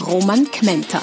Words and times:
Roman 0.00 0.44
Kmenter. 0.50 1.00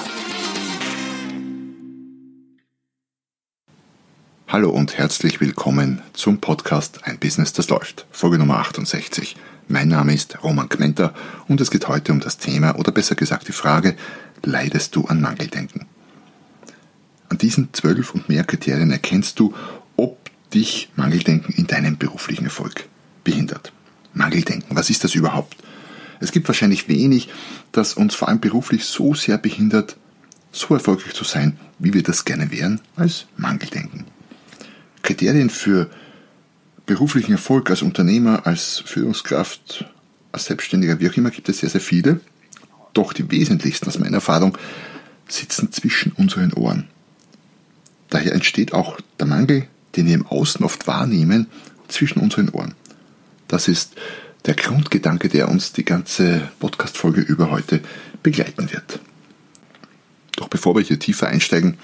Hallo 4.46 4.70
und 4.70 4.96
herzlich 4.96 5.40
willkommen 5.40 6.00
zum 6.12 6.40
Podcast 6.40 7.00
Ein 7.02 7.18
Business, 7.18 7.52
das 7.52 7.68
läuft, 7.68 8.06
Folge 8.12 8.38
Nummer 8.38 8.58
68. 8.58 9.36
Mein 9.66 9.88
Name 9.88 10.14
ist 10.14 10.42
Roman 10.44 10.68
Kmenter 10.68 11.12
und 11.48 11.60
es 11.60 11.72
geht 11.72 11.88
heute 11.88 12.12
um 12.12 12.20
das 12.20 12.38
Thema 12.38 12.78
oder 12.78 12.92
besser 12.92 13.16
gesagt 13.16 13.48
die 13.48 13.52
Frage, 13.52 13.96
leidest 14.44 14.94
du 14.94 15.06
an 15.06 15.20
Mangeldenken? 15.20 15.86
An 17.28 17.38
diesen 17.38 17.72
zwölf 17.72 18.14
und 18.14 18.28
mehr 18.28 18.44
Kriterien 18.44 18.92
erkennst 18.92 19.40
du, 19.40 19.54
ob 19.96 20.30
dich 20.54 20.90
Mangeldenken 20.94 21.52
in 21.56 21.66
deinem 21.66 21.98
beruflichen 21.98 22.44
Erfolg 22.44 22.88
behindert. 23.24 23.72
Mangeldenken, 24.12 24.76
was 24.76 24.88
ist 24.88 25.02
das 25.02 25.16
überhaupt? 25.16 25.56
Es 26.20 26.32
gibt 26.32 26.48
wahrscheinlich 26.48 26.88
wenig, 26.88 27.28
das 27.72 27.94
uns 27.94 28.14
vor 28.14 28.28
allem 28.28 28.40
beruflich 28.40 28.84
so 28.84 29.14
sehr 29.14 29.38
behindert, 29.38 29.96
so 30.52 30.74
erfolgreich 30.74 31.14
zu 31.14 31.24
sein, 31.24 31.58
wie 31.78 31.92
wir 31.92 32.02
das 32.02 32.24
gerne 32.24 32.50
wären, 32.50 32.80
als 32.96 33.26
Mangeldenken. 33.36 34.04
Kriterien 35.02 35.50
für 35.50 35.90
beruflichen 36.86 37.32
Erfolg 37.32 37.70
als 37.70 37.82
Unternehmer, 37.82 38.46
als 38.46 38.82
Führungskraft, 38.84 39.84
als 40.32 40.46
Selbstständiger, 40.46 41.00
wie 41.00 41.08
auch 41.08 41.16
immer, 41.16 41.30
gibt 41.30 41.48
es 41.48 41.58
sehr, 41.58 41.70
sehr 41.70 41.80
viele. 41.80 42.20
Doch 42.92 43.12
die 43.12 43.30
wesentlichsten 43.30 43.88
aus 43.88 43.98
meiner 43.98 44.16
Erfahrung 44.16 44.56
sitzen 45.28 45.72
zwischen 45.72 46.12
unseren 46.12 46.52
Ohren. 46.52 46.88
Daher 48.10 48.32
entsteht 48.32 48.72
auch 48.72 49.00
der 49.18 49.26
Mangel, 49.26 49.66
den 49.96 50.06
wir 50.06 50.14
im 50.14 50.26
Außen 50.26 50.64
oft 50.64 50.86
wahrnehmen, 50.86 51.48
zwischen 51.88 52.20
unseren 52.20 52.48
Ohren. 52.50 52.74
Das 53.48 53.68
ist 53.68 53.94
der 54.46 54.54
Grundgedanke, 54.54 55.28
der 55.28 55.48
uns 55.48 55.72
die 55.72 55.84
ganze 55.84 56.48
Podcast-Folge 56.60 57.20
über 57.20 57.50
heute 57.50 57.80
begleiten 58.22 58.70
wird. 58.72 59.00
Doch 60.36 60.48
bevor 60.48 60.74
wir 60.74 60.82
hier 60.82 60.98
tiefer 60.98 61.28
einsteigen, 61.28 61.78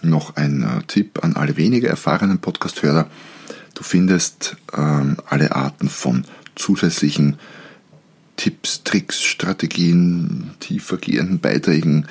noch 0.00 0.36
ein 0.36 0.62
äh, 0.62 0.82
Tipp 0.86 1.22
an 1.22 1.36
alle 1.36 1.56
weniger 1.56 1.88
erfahrenen 1.88 2.38
Podcast-Hörer. 2.38 3.10
Du 3.74 3.82
findest 3.82 4.56
ähm, 4.76 5.16
alle 5.26 5.54
Arten 5.54 5.88
von 5.88 6.24
zusätzlichen 6.54 7.38
Tipps, 8.36 8.84
Tricks, 8.84 9.22
Strategien, 9.22 10.52
tiefergehenden 10.60 11.40
Beiträgen, 11.40 12.06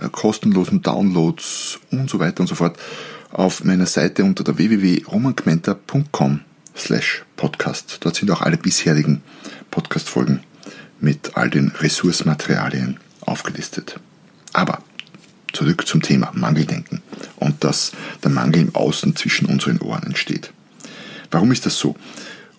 äh, 0.00 0.08
kostenlosen 0.08 0.82
Downloads 0.82 1.78
und 1.90 2.08
so 2.08 2.18
weiter 2.18 2.40
und 2.40 2.46
so 2.46 2.54
fort 2.54 2.78
auf 3.30 3.62
meiner 3.64 3.86
Seite 3.86 4.24
unter 4.24 4.42
der 4.42 4.56
www.romangmenta.com 4.56 6.40
slash 6.76 7.24
podcast. 7.36 7.98
Dort 8.00 8.16
sind 8.16 8.30
auch 8.30 8.42
alle 8.42 8.56
bisherigen 8.56 9.22
Podcast-Folgen 9.70 10.40
mit 11.00 11.36
all 11.36 11.50
den 11.50 11.68
Ressourcematerialien 11.68 12.98
aufgelistet. 13.20 13.98
Aber 14.52 14.82
zurück 15.52 15.86
zum 15.86 16.02
Thema 16.02 16.30
Mangeldenken 16.34 17.02
und 17.36 17.64
dass 17.64 17.92
der 18.22 18.30
Mangel 18.30 18.62
im 18.62 18.74
Außen 18.74 19.16
zwischen 19.16 19.46
unseren 19.46 19.80
Ohren 19.80 20.04
entsteht. 20.04 20.52
Warum 21.30 21.52
ist 21.52 21.66
das 21.66 21.78
so? 21.78 21.96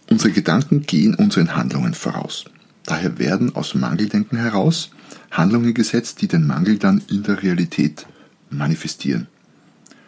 Unsere 0.09 0.31
Gedanken 0.31 0.83
gehen 0.83 1.15
unseren 1.15 1.55
Handlungen 1.55 1.93
voraus. 1.93 2.45
Daher 2.85 3.19
werden 3.19 3.55
aus 3.55 3.75
Mangeldenken 3.75 4.37
heraus 4.37 4.91
Handlungen 5.31 5.73
gesetzt, 5.73 6.21
die 6.21 6.27
den 6.27 6.47
Mangel 6.47 6.77
dann 6.77 7.03
in 7.09 7.23
der 7.23 7.43
Realität 7.43 8.05
manifestieren. 8.49 9.27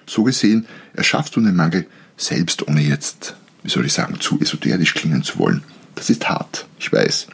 So 0.05 0.23
gesehen 0.23 0.65
erschaffst 0.93 1.35
du 1.35 1.41
den 1.41 1.55
Mangel 1.55 1.85
selbst, 2.17 2.67
ohne 2.67 2.81
jetzt 2.81 3.35
wie 3.63 3.69
soll 3.69 3.85
ich 3.85 3.93
sagen, 3.93 4.19
zu 4.19 4.39
esoterisch 4.39 4.93
klingen 4.93 5.23
zu 5.23 5.39
wollen. 5.39 5.63
Das 5.95 6.09
ist 6.09 6.29
hart, 6.29 6.65
ich 6.79 6.91
weiß. 6.91 7.27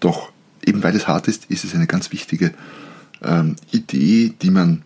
Doch 0.00 0.32
eben 0.64 0.82
weil 0.82 0.96
es 0.96 1.08
hart 1.08 1.28
ist, 1.28 1.46
ist 1.46 1.64
es 1.64 1.74
eine 1.74 1.86
ganz 1.86 2.12
wichtige 2.12 2.52
ähm, 3.22 3.56
Idee, 3.70 4.34
die 4.40 4.50
man 4.50 4.82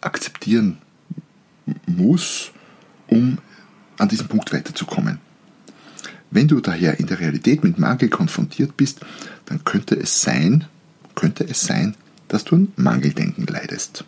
akzeptieren 0.00 0.78
muss, 1.86 2.52
um 3.06 3.38
an 3.98 4.08
diesem 4.08 4.28
Punkt 4.28 4.52
weiterzukommen. 4.52 5.18
Wenn 6.30 6.48
du 6.48 6.60
daher 6.60 6.98
in 7.00 7.06
der 7.06 7.20
Realität 7.20 7.64
mit 7.64 7.78
Mangel 7.78 8.08
konfrontiert 8.08 8.76
bist, 8.76 9.00
dann 9.46 9.64
könnte 9.64 9.96
es 9.96 10.22
sein, 10.22 10.64
könnte 11.14 11.44
es 11.44 11.62
sein, 11.62 11.96
dass 12.28 12.44
du 12.44 12.56
ein 12.56 12.72
Mangeldenken 12.76 13.46
leidest. 13.46 14.04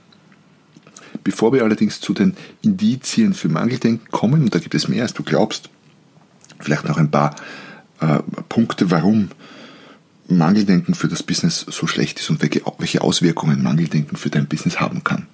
Bevor 1.25 1.53
wir 1.53 1.62
allerdings 1.62 2.00
zu 2.00 2.15
den 2.15 2.34
Indizien 2.62 3.34
für 3.34 3.49
Mangeldenken 3.49 4.10
kommen, 4.10 4.43
und 4.43 4.55
da 4.55 4.59
gibt 4.59 4.75
es 4.75 4.88
mehr 4.88 5.03
als 5.03 5.15
du 5.15 5.22
glaubst, 5.22 5.71
vielleicht 6.59 6.84
noch 6.84 6.99
ein 6.99 7.10
paar 7.10 7.37
äh, 8.00 8.19
Punkte, 8.49 8.91
warum 8.91 9.31
Mangeldenken 10.28 10.94
für 10.94 11.09
das 11.09 11.22
Business 11.22 11.66
so 11.69 11.87
schlecht 11.87 12.21
ist 12.21 12.31
und 12.31 12.43
welche, 12.43 12.62
welche 12.78 13.03
Auswirkungen 13.03 13.62
Mangeldenken 13.62 14.16
für 14.16 14.31
dein 14.31 14.47
Business 14.47 14.81
haben 14.81 15.05
kann. 15.05 15.27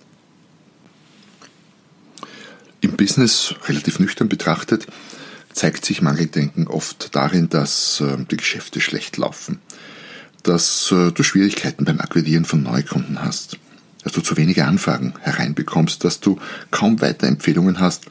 Im 2.80 2.96
Business, 2.96 3.54
relativ 3.66 3.98
nüchtern 3.98 4.28
betrachtet, 4.28 4.86
zeigt 5.52 5.84
sich 5.84 6.02
Mangeldenken 6.02 6.68
oft 6.68 7.14
darin, 7.14 7.48
dass 7.48 8.00
äh, 8.00 8.16
die 8.30 8.36
Geschäfte 8.36 8.80
schlecht 8.80 9.16
laufen, 9.16 9.58
dass 10.42 10.92
äh, 10.92 11.10
du 11.10 11.22
Schwierigkeiten 11.22 11.84
beim 11.84 12.00
Akquirieren 12.00 12.44
von 12.44 12.62
Neukunden 12.62 13.22
hast, 13.22 13.58
dass 14.08 14.14
du 14.14 14.22
zu 14.22 14.38
wenige 14.38 14.64
Anfragen 14.64 15.12
hereinbekommst, 15.20 16.02
dass 16.02 16.18
du 16.18 16.38
kaum 16.70 16.98
Weiterempfehlungen 17.02 17.78
hast, 17.78 18.06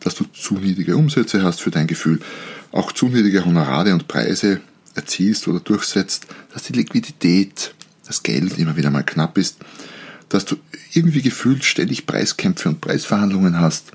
dass 0.00 0.16
du 0.16 0.24
zu 0.24 0.54
niedrige 0.54 0.96
Umsätze 0.96 1.44
hast 1.44 1.60
für 1.60 1.70
dein 1.70 1.86
Gefühl, 1.86 2.18
auch 2.72 2.90
zu 2.90 3.06
niedrige 3.06 3.44
Honorare 3.44 3.92
und 3.92 4.08
Preise 4.08 4.60
erzielst 4.96 5.46
oder 5.46 5.60
durchsetzt, 5.60 6.26
dass 6.52 6.64
die 6.64 6.72
Liquidität, 6.72 7.74
das 8.08 8.24
Geld 8.24 8.58
immer 8.58 8.76
wieder 8.76 8.90
mal 8.90 9.04
knapp 9.04 9.38
ist, 9.38 9.58
dass 10.30 10.46
du 10.46 10.56
irgendwie 10.92 11.22
gefühlt 11.22 11.62
ständig 11.62 12.06
Preiskämpfe 12.06 12.68
und 12.68 12.80
Preisverhandlungen 12.80 13.60
hast, 13.60 13.92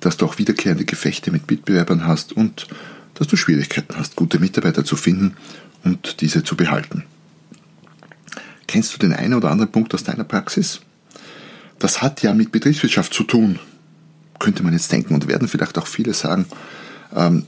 dass 0.00 0.16
du 0.16 0.26
auch 0.26 0.38
wiederkehrende 0.38 0.84
Gefechte 0.84 1.30
mit 1.30 1.48
Mitbewerbern 1.48 2.04
hast 2.04 2.32
und 2.32 2.66
dass 3.14 3.28
du 3.28 3.36
Schwierigkeiten 3.36 3.94
hast, 3.96 4.16
gute 4.16 4.40
Mitarbeiter 4.40 4.84
zu 4.84 4.96
finden 4.96 5.36
und 5.84 6.20
diese 6.20 6.42
zu 6.42 6.56
behalten. 6.56 7.04
Kennst 8.66 8.94
du 8.94 8.98
den 8.98 9.12
einen 9.12 9.34
oder 9.34 9.50
anderen 9.50 9.72
Punkt 9.72 9.94
aus 9.94 10.04
deiner 10.04 10.24
Praxis? 10.24 10.80
Das 11.78 12.02
hat 12.02 12.22
ja 12.22 12.34
mit 12.34 12.52
Betriebswirtschaft 12.52 13.12
zu 13.12 13.24
tun, 13.24 13.58
könnte 14.38 14.62
man 14.62 14.72
jetzt 14.72 14.90
denken 14.92 15.14
und 15.14 15.28
werden 15.28 15.48
vielleicht 15.48 15.78
auch 15.78 15.86
viele 15.86 16.14
sagen. 16.14 16.46
Ähm, 17.14 17.46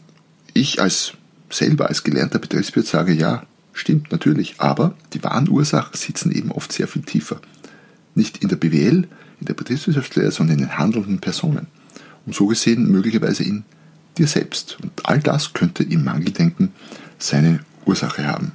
ich 0.52 0.80
als 0.80 1.12
selber 1.50 1.88
als 1.88 2.02
gelernter 2.02 2.38
Betriebswirt 2.38 2.86
sage, 2.86 3.12
ja, 3.12 3.44
stimmt 3.72 4.10
natürlich, 4.10 4.56
aber 4.58 4.94
die 5.12 5.22
wahren 5.22 5.48
Ursachen 5.48 5.96
sitzen 5.96 6.32
eben 6.32 6.50
oft 6.50 6.72
sehr 6.72 6.88
viel 6.88 7.02
tiefer. 7.02 7.40
Nicht 8.14 8.38
in 8.38 8.48
der 8.48 8.56
BWL, 8.56 9.06
in 9.40 9.46
der 9.46 9.54
Betriebswirtschaftslehre, 9.54 10.32
sondern 10.32 10.58
in 10.58 10.64
den 10.64 10.78
handelnden 10.78 11.20
Personen. 11.20 11.66
Und 12.24 12.34
so 12.34 12.46
gesehen 12.46 12.90
möglicherweise 12.90 13.44
in 13.44 13.64
dir 14.18 14.26
selbst. 14.26 14.78
Und 14.82 14.92
all 15.04 15.20
das 15.20 15.52
könnte 15.52 15.82
im 15.82 16.04
Mangeldenken 16.04 16.72
seine 17.18 17.60
Ursache 17.84 18.26
haben. 18.26 18.52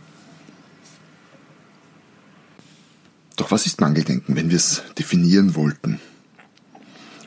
Doch 3.36 3.52
was 3.52 3.66
ist 3.66 3.82
Mangeldenken, 3.82 4.36
wenn 4.36 4.50
wir 4.50 4.58
es 4.58 4.84
definieren 4.98 5.56
wollten? 5.56 6.00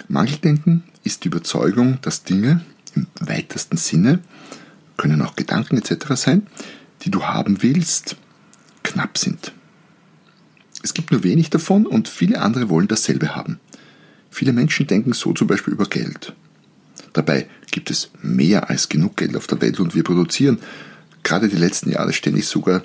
Mangeldenken 0.08 0.84
ist 1.02 1.24
die 1.24 1.28
Überzeugung, 1.28 1.98
dass 2.02 2.24
Dinge 2.24 2.64
im 2.94 3.06
weitesten 3.20 3.76
Sinne, 3.76 4.20
können 4.96 5.22
auch 5.22 5.36
Gedanken 5.36 5.76
etc. 5.76 6.14
sein, 6.14 6.46
die 7.02 7.10
du 7.10 7.24
haben 7.24 7.62
willst, 7.62 8.16
knapp 8.82 9.18
sind. 9.18 9.52
Es 10.82 10.94
gibt 10.94 11.10
nur 11.10 11.24
wenig 11.24 11.50
davon 11.50 11.86
und 11.86 12.08
viele 12.08 12.40
andere 12.40 12.68
wollen 12.68 12.88
dasselbe 12.88 13.34
haben. 13.34 13.58
Viele 14.30 14.52
Menschen 14.52 14.86
denken 14.86 15.12
so 15.12 15.32
zum 15.32 15.46
Beispiel 15.46 15.74
über 15.74 15.86
Geld. 15.86 16.34
Dabei 17.12 17.48
gibt 17.70 17.90
es 17.90 18.10
mehr 18.22 18.68
als 18.68 18.88
genug 18.88 19.16
Geld 19.16 19.36
auf 19.36 19.46
der 19.46 19.60
Welt 19.60 19.80
und 19.80 19.94
wir 19.94 20.04
produzieren 20.04 20.58
gerade 21.22 21.48
die 21.48 21.56
letzten 21.56 21.90
Jahre 21.90 22.12
ständig 22.12 22.46
sogar 22.46 22.82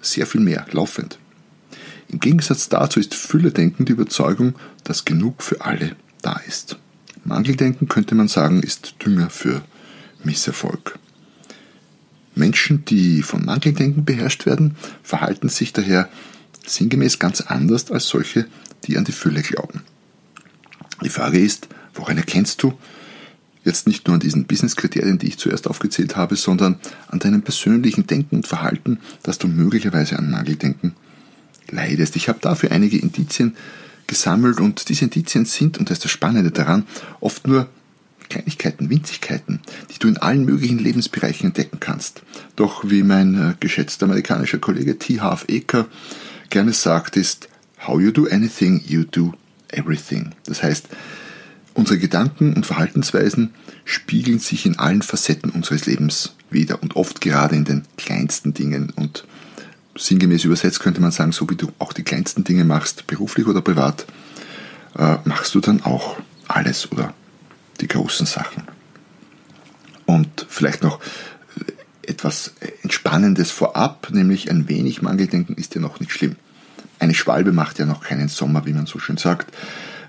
sehr 0.00 0.26
viel 0.26 0.40
mehr, 0.40 0.66
laufend. 0.72 1.18
Im 2.08 2.20
Gegensatz 2.20 2.68
dazu 2.68 3.00
ist 3.00 3.14
Fülledenken 3.14 3.84
die 3.84 3.92
Überzeugung, 3.92 4.54
dass 4.84 5.04
genug 5.04 5.42
für 5.42 5.60
alle 5.62 5.96
da 6.22 6.40
ist. 6.46 6.78
Mangeldenken 7.24 7.88
könnte 7.88 8.14
man 8.14 8.28
sagen, 8.28 8.62
ist 8.62 8.96
Dünger 9.04 9.30
für 9.30 9.62
Misserfolg. 10.22 10.98
Menschen, 12.34 12.84
die 12.84 13.22
von 13.22 13.44
Mangeldenken 13.44 14.04
beherrscht 14.04 14.46
werden, 14.46 14.76
verhalten 15.02 15.48
sich 15.48 15.72
daher 15.72 16.08
sinngemäß 16.66 17.18
ganz 17.18 17.40
anders 17.40 17.90
als 17.90 18.06
solche, 18.06 18.46
die 18.84 18.98
an 18.98 19.04
die 19.04 19.12
Fülle 19.12 19.42
glauben. 19.42 19.82
Die 21.02 21.08
Frage 21.08 21.38
ist, 21.38 21.68
woran 21.94 22.18
erkennst 22.18 22.62
du, 22.62 22.74
jetzt 23.64 23.86
nicht 23.88 24.06
nur 24.06 24.14
an 24.14 24.20
diesen 24.20 24.44
Business-Kriterien, 24.46 25.18
die 25.18 25.28
ich 25.28 25.38
zuerst 25.38 25.66
aufgezählt 25.66 26.16
habe, 26.16 26.36
sondern 26.36 26.78
an 27.08 27.18
deinem 27.18 27.42
persönlichen 27.42 28.06
Denken 28.06 28.36
und 28.36 28.46
Verhalten, 28.46 29.00
dass 29.22 29.38
du 29.38 29.48
möglicherweise 29.48 30.18
an 30.18 30.30
Mangeldenken 30.30 30.94
leidest. 31.70 32.16
Ich 32.16 32.28
habe 32.28 32.38
dafür 32.40 32.72
einige 32.72 32.98
Indizien 32.98 33.56
gesammelt 34.06 34.60
und 34.60 34.88
diese 34.88 35.04
Indizien 35.04 35.44
sind, 35.44 35.78
und 35.78 35.90
das 35.90 35.98
ist 35.98 36.04
das 36.04 36.12
Spannende 36.12 36.50
daran, 36.50 36.86
oft 37.20 37.46
nur 37.46 37.68
Kleinigkeiten, 38.28 38.90
Winzigkeiten, 38.90 39.60
die 39.90 39.98
du 39.98 40.08
in 40.08 40.16
allen 40.16 40.44
möglichen 40.44 40.78
Lebensbereichen 40.78 41.46
entdecken 41.46 41.78
kannst. 41.80 42.22
Doch 42.56 42.88
wie 42.88 43.02
mein 43.02 43.34
äh, 43.34 43.54
geschätzter 43.60 44.06
amerikanischer 44.06 44.58
Kollege 44.58 44.98
T. 44.98 45.20
Half 45.20 45.46
Acre 45.48 45.86
gerne 46.50 46.72
sagt, 46.72 47.16
ist 47.16 47.48
How 47.86 48.00
you 48.00 48.10
do 48.10 48.26
anything, 48.30 48.82
you 48.86 49.04
do 49.04 49.34
everything. 49.68 50.32
Das 50.44 50.62
heißt, 50.62 50.88
unsere 51.74 51.98
Gedanken 51.98 52.54
und 52.54 52.66
Verhaltensweisen 52.66 53.50
spiegeln 53.84 54.38
sich 54.38 54.66
in 54.66 54.78
allen 54.78 55.02
Facetten 55.02 55.50
unseres 55.50 55.86
Lebens 55.86 56.34
wieder 56.50 56.82
und 56.82 56.96
oft 56.96 57.20
gerade 57.20 57.54
in 57.54 57.64
den 57.64 57.82
kleinsten 57.96 58.54
Dingen 58.54 58.92
und 58.96 59.24
sinngemäß 59.96 60.44
übersetzt 60.44 60.80
könnte 60.80 61.00
man 61.00 61.10
sagen, 61.10 61.32
so 61.32 61.48
wie 61.50 61.56
du 61.56 61.72
auch 61.78 61.92
die 61.92 62.02
kleinsten 62.02 62.44
Dinge 62.44 62.64
machst, 62.64 63.06
beruflich 63.06 63.46
oder 63.46 63.60
privat, 63.60 64.06
äh, 64.98 65.16
machst 65.24 65.54
du 65.54 65.60
dann 65.60 65.82
auch 65.82 66.16
alles 66.48 66.90
oder 66.92 67.14
die 67.80 67.88
großen 67.88 68.26
Sachen. 68.26 68.64
Und 70.06 70.46
vielleicht 70.48 70.82
noch 70.82 71.00
etwas 72.02 72.54
Entspannendes 72.82 73.50
vorab, 73.50 74.08
nämlich 74.10 74.50
ein 74.50 74.68
wenig 74.68 75.02
Mangeldenken 75.02 75.56
ist 75.56 75.74
ja 75.74 75.80
noch 75.80 76.00
nicht 76.00 76.12
schlimm. 76.12 76.36
Eine 76.98 77.14
Schwalbe 77.14 77.52
macht 77.52 77.78
ja 77.78 77.86
noch 77.86 78.02
keinen 78.02 78.28
Sommer, 78.28 78.64
wie 78.64 78.72
man 78.72 78.86
so 78.86 78.98
schön 78.98 79.16
sagt. 79.16 79.54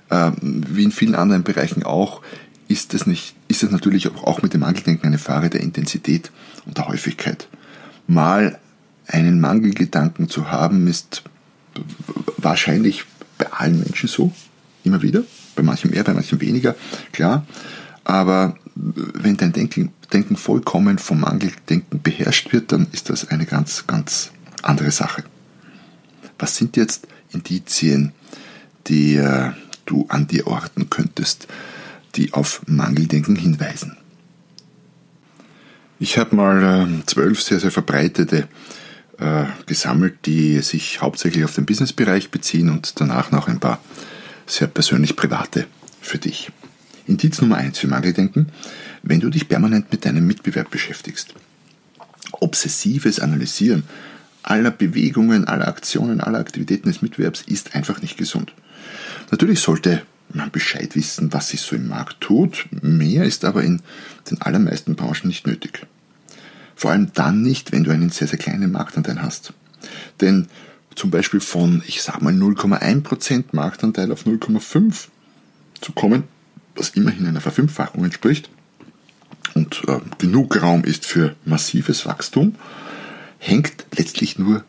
Ähm, 0.09 0.63
wie 0.69 0.83
in 0.83 0.91
vielen 0.91 1.15
anderen 1.15 1.43
Bereichen 1.43 1.83
auch, 1.83 2.21
ist 2.67 2.93
es, 2.93 3.07
nicht, 3.07 3.35
ist 3.47 3.63
es 3.63 3.71
natürlich 3.71 4.07
auch 4.07 4.41
mit 4.41 4.53
dem 4.53 4.61
Mangeldenken 4.61 5.07
eine 5.07 5.17
Frage 5.17 5.49
der 5.49 5.61
Intensität 5.61 6.31
und 6.65 6.77
der 6.77 6.87
Häufigkeit. 6.87 7.47
Mal 8.07 8.59
einen 9.07 9.39
Mangelgedanken 9.39 10.29
zu 10.29 10.51
haben, 10.51 10.87
ist 10.87 11.23
wahrscheinlich 12.37 13.05
bei 13.37 13.51
allen 13.51 13.79
Menschen 13.79 14.09
so, 14.09 14.31
immer 14.83 15.01
wieder, 15.01 15.23
bei 15.55 15.63
manchen 15.63 15.91
mehr, 15.91 16.03
bei 16.03 16.13
manchen 16.13 16.41
weniger, 16.41 16.75
klar. 17.11 17.45
Aber 18.03 18.57
wenn 18.75 19.37
dein 19.37 19.53
Denken, 19.53 19.91
Denken 20.13 20.37
vollkommen 20.37 20.97
vom 20.97 21.21
Mangeldenken 21.21 22.01
beherrscht 22.01 22.53
wird, 22.53 22.71
dann 22.71 22.87
ist 22.91 23.09
das 23.09 23.27
eine 23.27 23.45
ganz, 23.45 23.85
ganz 23.87 24.31
andere 24.61 24.91
Sache. 24.91 25.23
Was 26.39 26.55
sind 26.55 26.77
jetzt 26.77 27.07
Indizien, 27.31 28.13
die 28.87 29.15
äh, 29.15 29.51
du 29.85 30.05
an 30.09 30.27
dir 30.27 30.47
orten 30.47 30.89
könntest, 30.89 31.47
die 32.15 32.33
auf 32.33 32.61
Mangeldenken 32.67 33.35
hinweisen? 33.35 33.97
Ich 35.99 36.17
habe 36.17 36.35
mal 36.35 36.63
äh, 36.63 37.05
zwölf 37.05 37.41
sehr, 37.41 37.59
sehr 37.59 37.71
verbreitete 37.71 38.47
äh, 39.19 39.45
gesammelt, 39.65 40.25
die 40.25 40.59
sich 40.61 41.01
hauptsächlich 41.01 41.43
auf 41.43 41.55
den 41.55 41.65
Businessbereich 41.65 42.29
beziehen 42.29 42.69
und 42.69 42.99
danach 42.99 43.31
noch 43.31 43.47
ein 43.47 43.59
paar 43.59 43.79
sehr 44.45 44.67
persönlich 44.67 45.15
private 45.15 45.67
für 46.01 46.17
dich. 46.17 46.51
Indiz 47.07 47.41
Nummer 47.41 47.57
eins 47.57 47.79
für 47.79 47.87
Mangeldenken, 47.87 48.47
wenn 49.03 49.19
du 49.19 49.29
dich 49.29 49.47
permanent 49.47 49.91
mit 49.91 50.05
deinem 50.05 50.27
Mitbewerb 50.27 50.69
beschäftigst. 50.69 51.33
Obsessives 52.31 53.19
Analysieren 53.19 53.83
aller 54.47 54.71
Bewegungen, 54.71 55.45
aller 55.45 55.67
Aktionen, 55.67 56.21
aller 56.21 56.39
Aktivitäten 56.39 56.87
des 56.87 57.01
Mitbewerbs 57.01 57.43
ist 57.47 57.75
einfach 57.75 58.01
nicht 58.01 58.17
gesund. 58.17 58.53
Natürlich 59.29 59.59
sollte 59.59 60.03
man 60.29 60.51
Bescheid 60.51 60.95
wissen, 60.95 61.33
was 61.33 61.49
sich 61.49 61.61
so 61.61 61.75
im 61.75 61.87
Markt 61.87 62.21
tut, 62.21 62.65
mehr 62.81 63.25
ist 63.25 63.43
aber 63.45 63.63
in 63.63 63.81
den 64.29 64.41
allermeisten 64.41 64.95
Branchen 64.95 65.27
nicht 65.27 65.47
nötig. 65.47 65.85
Vor 66.77 66.91
allem 66.91 67.11
dann 67.15 67.41
nicht, 67.41 67.71
wenn 67.71 67.83
du 67.83 67.91
einen 67.91 68.11
sehr, 68.11 68.27
sehr 68.27 68.37
kleinen 68.37 68.71
Marktanteil 68.71 69.21
hast. 69.21 69.51
Denn 70.21 70.47
zum 70.95 71.09
Beispiel 71.09 71.39
von, 71.39 71.81
ich 71.87 72.03
sag 72.03 72.21
mal, 72.21 72.33
0,1% 72.33 73.45
Marktanteil 73.51 74.11
auf 74.11 74.25
0,5 74.25 75.07
zu 75.81 75.91
kommen, 75.91 76.23
was 76.75 76.89
immerhin 76.89 77.27
einer 77.27 77.41
Verfünffachung 77.41 78.05
entspricht 78.05 78.49
und 79.55 79.83
äh, 79.87 79.99
genug 80.19 80.61
Raum 80.61 80.83
ist 80.83 81.05
für 81.05 81.35
massives 81.45 82.05
Wachstum, 82.05 82.55
hängt 83.39 83.85
letztlich 83.95 84.37
nur 84.37 84.63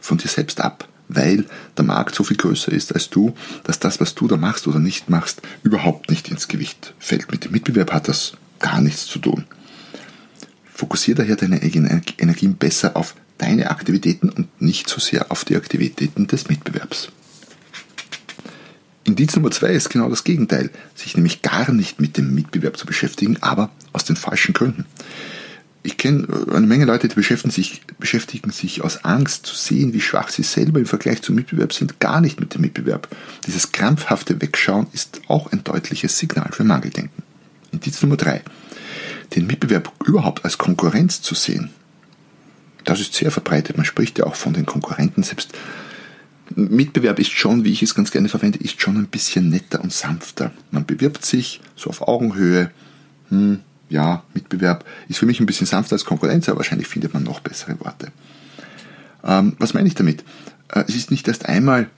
von 0.00 0.18
dir 0.18 0.28
selbst 0.28 0.60
ab, 0.60 0.88
weil 1.08 1.44
der 1.76 1.84
Markt 1.84 2.16
so 2.16 2.24
viel 2.24 2.36
größer 2.36 2.72
ist 2.72 2.92
als 2.92 3.10
du, 3.10 3.34
dass 3.62 3.78
das, 3.78 4.00
was 4.00 4.16
du 4.16 4.26
da 4.26 4.36
machst 4.36 4.66
oder 4.66 4.80
nicht 4.80 5.08
machst, 5.08 5.40
überhaupt 5.62 6.10
nicht 6.10 6.28
ins 6.28 6.48
Gewicht 6.48 6.94
fällt. 6.98 7.30
Mit 7.30 7.44
dem 7.44 7.52
Mitbewerb 7.52 7.92
hat 7.92 8.08
das 8.08 8.32
gar 8.58 8.80
nichts 8.80 9.06
zu 9.06 9.20
tun. 9.20 9.44
Fokussiere 10.74 11.18
daher 11.18 11.36
deine 11.36 11.62
Energien 11.62 12.56
besser 12.56 12.96
auf 12.96 13.14
deine 13.38 13.70
Aktivitäten 13.70 14.28
und 14.28 14.60
nicht 14.60 14.88
so 14.88 15.00
sehr 15.00 15.30
auf 15.30 15.44
die 15.44 15.56
Aktivitäten 15.56 16.26
des 16.26 16.48
Mitbewerbs. 16.48 17.08
Indiz 19.04 19.36
Nummer 19.36 19.50
zwei 19.50 19.68
ist 19.68 19.90
genau 19.90 20.08
das 20.08 20.24
Gegenteil, 20.24 20.70
sich 20.94 21.16
nämlich 21.16 21.42
gar 21.42 21.70
nicht 21.70 22.00
mit 22.00 22.16
dem 22.16 22.34
Mitbewerb 22.34 22.76
zu 22.76 22.86
beschäftigen, 22.86 23.36
aber 23.40 23.70
aus 23.92 24.04
den 24.04 24.16
falschen 24.16 24.54
Gründen. 24.54 24.86
Ich 25.84 25.98
kenne 25.98 26.26
äh, 26.26 26.56
eine 26.56 26.66
Menge 26.66 26.86
Leute, 26.86 27.06
die 27.06 27.14
beschäftigen 27.14 27.52
sich, 27.52 27.82
beschäftigen 27.98 28.50
sich 28.50 28.82
aus 28.82 29.04
Angst 29.04 29.46
zu 29.46 29.54
sehen, 29.54 29.92
wie 29.92 30.00
schwach 30.00 30.30
sie 30.30 30.42
selber 30.42 30.80
im 30.80 30.86
Vergleich 30.86 31.22
zum 31.22 31.36
Mitbewerb 31.36 31.72
sind, 31.72 32.00
gar 32.00 32.20
nicht 32.20 32.40
mit 32.40 32.54
dem 32.54 32.62
Mitbewerb. 32.62 33.14
Dieses 33.46 33.70
krampfhafte 33.70 34.40
Wegschauen 34.40 34.86
ist 34.92 35.20
auch 35.28 35.52
ein 35.52 35.62
deutliches 35.62 36.18
Signal 36.18 36.50
für 36.52 36.64
Mangeldenken. 36.64 37.22
Indiz 37.70 38.00
Nummer 38.02 38.16
drei 38.16 38.42
den 39.34 39.46
Mitbewerb 39.46 39.92
überhaupt 40.04 40.44
als 40.44 40.58
Konkurrenz 40.58 41.22
zu 41.22 41.34
sehen, 41.34 41.70
das 42.84 43.00
ist 43.00 43.14
sehr 43.14 43.30
verbreitet. 43.30 43.76
Man 43.76 43.86
spricht 43.86 44.18
ja 44.18 44.26
auch 44.26 44.34
von 44.34 44.52
den 44.52 44.66
Konkurrenten. 44.66 45.22
Selbst 45.22 45.52
Mitbewerb 46.54 47.18
ist 47.18 47.32
schon, 47.32 47.64
wie 47.64 47.72
ich 47.72 47.82
es 47.82 47.94
ganz 47.94 48.10
gerne 48.10 48.28
verwende, 48.28 48.58
ist 48.58 48.80
schon 48.80 48.96
ein 48.96 49.06
bisschen 49.06 49.48
netter 49.48 49.80
und 49.80 49.92
sanfter. 49.92 50.52
Man 50.70 50.84
bewirbt 50.84 51.24
sich 51.24 51.60
so 51.76 51.90
auf 51.90 52.02
Augenhöhe. 52.02 52.70
Hm, 53.30 53.60
ja, 53.88 54.22
Mitbewerb 54.34 54.84
ist 55.08 55.18
für 55.18 55.26
mich 55.26 55.40
ein 55.40 55.46
bisschen 55.46 55.66
sanfter 55.66 55.94
als 55.94 56.04
Konkurrenz, 56.04 56.48
aber 56.48 56.58
wahrscheinlich 56.58 56.88
findet 56.88 57.14
man 57.14 57.22
noch 57.22 57.40
bessere 57.40 57.80
Worte. 57.80 58.12
Ähm, 59.24 59.56
was 59.58 59.72
meine 59.72 59.88
ich 59.88 59.94
damit? 59.94 60.24
Äh, 60.68 60.84
es 60.86 60.94
ist 60.94 61.10
nicht 61.10 61.26
erst 61.26 61.46
einmal 61.46 61.88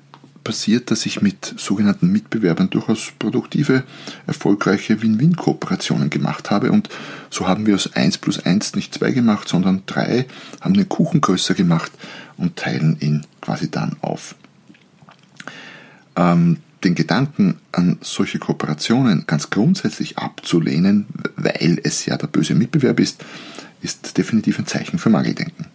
passiert, 0.46 0.92
dass 0.92 1.06
ich 1.06 1.22
mit 1.22 1.54
sogenannten 1.56 2.12
Mitbewerbern 2.12 2.70
durchaus 2.70 3.10
produktive, 3.18 3.82
erfolgreiche 4.28 5.02
Win-Win-Kooperationen 5.02 6.08
gemacht 6.08 6.52
habe. 6.52 6.70
Und 6.70 6.88
so 7.30 7.48
haben 7.48 7.66
wir 7.66 7.74
aus 7.74 7.94
1 7.94 8.18
plus 8.18 8.38
1 8.38 8.76
nicht 8.76 8.94
2 8.94 9.10
gemacht, 9.10 9.48
sondern 9.48 9.82
3, 9.86 10.24
haben 10.60 10.74
den 10.74 10.88
Kuchen 10.88 11.20
größer 11.20 11.54
gemacht 11.54 11.90
und 12.36 12.54
teilen 12.54 12.96
ihn 13.00 13.26
quasi 13.40 13.72
dann 13.72 13.96
auf. 14.02 14.36
Ähm, 16.14 16.58
den 16.84 16.94
Gedanken 16.94 17.56
an 17.72 17.98
solche 18.00 18.38
Kooperationen 18.38 19.24
ganz 19.26 19.50
grundsätzlich 19.50 20.16
abzulehnen, 20.16 21.06
weil 21.34 21.80
es 21.82 22.06
ja 22.06 22.16
der 22.16 22.28
böse 22.28 22.54
Mitbewerb 22.54 23.00
ist, 23.00 23.24
ist 23.82 24.16
definitiv 24.16 24.60
ein 24.60 24.66
Zeichen 24.68 25.00
für 25.00 25.10
Mangeldenken. 25.10 25.66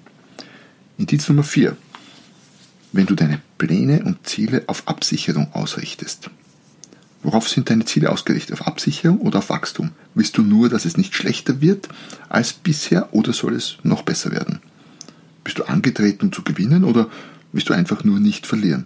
Indiz 0.98 1.28
Nummer 1.28 1.44
4 1.44 1.76
wenn 2.92 3.06
du 3.06 3.16
deine 3.16 3.40
Pläne 3.62 4.04
und 4.04 4.28
Ziele 4.28 4.64
auf 4.66 4.88
Absicherung 4.88 5.54
ausrichtest. 5.54 6.32
Worauf 7.22 7.48
sind 7.48 7.70
deine 7.70 7.86
Ziele 7.86 8.12
ausgerichtet? 8.12 8.60
Auf 8.60 8.66
Absicherung 8.66 9.20
oder 9.20 9.38
auf 9.38 9.52
Wachstum? 9.52 9.92
Willst 10.16 10.36
du 10.40 10.42
nur, 10.42 10.68
dass 10.68 10.86
es 10.86 10.98
nicht 10.98 11.14
schlechter 11.14 11.62
wird 11.62 11.88
als 12.28 12.54
bisher 12.54 13.14
oder 13.14 13.34
soll 13.34 13.54
es 13.54 13.78
noch 13.84 14.02
besser 14.02 14.32
werden? 14.32 14.62
Bist 15.44 15.60
du 15.60 15.64
angetreten, 15.66 16.26
um 16.26 16.32
zu 16.32 16.42
gewinnen 16.42 16.84
oder 16.84 17.08
willst 17.52 17.70
du 17.70 17.76
einfach 17.76 18.04
nur 18.04 18.20
nicht 18.20 18.48
verlieren? 18.48 18.86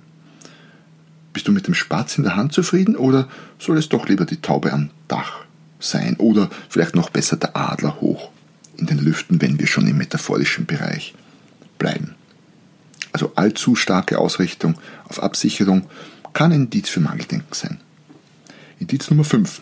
Bist 1.32 1.48
du 1.48 1.53
mit 1.53 1.67
dem 1.67 1.74
Spatz 1.74 2.17
in 2.17 2.25
der 2.25 2.36
Hand 2.36 2.51
zufrieden 2.51 2.98
oder 2.98 3.29
soll 3.60 3.77
es 3.77 3.88
doch 3.88 4.10
lieber 4.10 4.25
die 4.25 4.41
Taube 4.41 4.74
am 4.74 4.89
Dach 5.08 5.46
sein 5.79 6.17
oder 6.17 6.50
vielleicht 6.67 6.96
noch 6.96 7.10
besser 7.10 7.38
der 7.38 7.55
Adler 7.55 8.01
hoch 8.01 8.29
in 8.75 8.88
den 8.88 9.00
Lüften, 9.00 9.41
wenn 9.41 9.58
wir 9.58 9.67
schon 9.67 9.88
im 9.88 9.96
metaphorischen 9.96 10.65
Bereich 10.65 11.13
bleiben? 11.77 12.15
Also 13.16 13.32
allzu 13.36 13.76
starke 13.76 14.20
Ausrichtung 14.20 14.76
auf 15.08 15.24
Absicherung, 15.24 15.84
kann 16.34 16.52
ein 16.52 16.64
Indiz 16.64 16.90
für 16.90 17.00
Mangeldenken 17.00 17.54
sein. 17.54 17.80
Indiz 18.78 19.10
Nummer 19.10 19.24
5. 19.24 19.62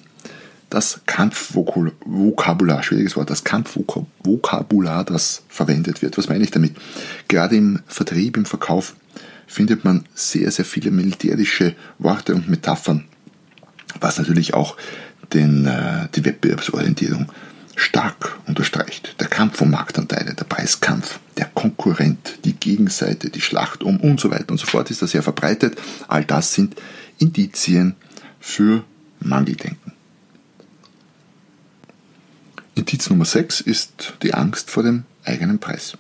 Das 0.72 1.02
Kampfvokabular, 1.06 2.82
schwieriges 2.82 3.16
Wort, 3.16 3.30
das 3.30 3.44
Kampfvokabular, 3.44 5.04
das 5.04 5.44
verwendet 5.50 6.02
wird. 6.02 6.18
Was 6.18 6.30
meine 6.30 6.44
ich 6.44 6.50
damit? 6.50 6.76
Gerade 7.28 7.56
im 7.56 7.84
Vertrieb, 7.86 8.38
im 8.38 8.46
Verkauf 8.46 8.96
findet 9.46 9.86
man 9.86 10.06
sehr, 10.16 10.50
sehr 10.50 10.66
viele 10.66 10.90
militärische 10.90 11.76
Worte 12.00 12.34
und 12.34 12.50
Metaphern, 12.50 13.06
was 14.00 14.18
natürlich 14.18 14.56
auch 14.56 14.78
den, 15.32 15.68
äh, 15.68 16.08
die 16.16 16.26
Wettbewerbsorientierung 16.26 17.32
stark 17.76 18.33
unterstreicht. 18.48 19.16
Der 19.20 19.28
Kampf 19.28 19.62
um 19.62 19.72
Marktanteile, 19.72 20.34
der 20.34 20.44
Preiskampf, 20.44 21.20
der 21.38 21.46
Konkurrent, 21.46 22.40
die 22.46 22.54
Gegenseite, 22.54 23.30
die 23.30 23.42
Schlacht 23.42 23.84
um 23.84 24.00
und 24.00 24.20
so 24.20 24.32
weiter 24.32 24.52
und 24.52 24.58
so 24.58 24.66
fort 24.66 24.92
ist 24.92 25.02
da 25.02 25.08
sehr 25.08 25.24
verbreitet. 25.24 25.80
All 26.08 26.26
das 26.26 26.54
sind 26.54 26.76
Indizien 27.18 27.96
für 28.40 28.84
Mangeldenken. 29.20 29.94
Indiz 32.76 33.10
Nummer 33.10 33.26
6 33.26 33.62
ist 33.62 34.14
die 34.24 34.34
Angst 34.34 34.72
vor 34.72 34.84
dem 34.84 35.04
eigenen 35.24 35.60
Preis. 35.60 35.98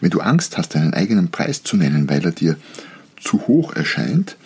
Wenn 0.00 0.10
du 0.10 0.20
Angst 0.20 0.58
hast, 0.58 0.74
deinen 0.74 0.94
eigenen 0.94 1.30
Preis 1.30 1.62
zu 1.62 1.76
nennen, 1.76 2.08
weil 2.08 2.24
er 2.24 2.32
dir 2.32 2.56
zu 3.20 3.46
hoch 3.46 3.74
erscheint, 3.74 4.36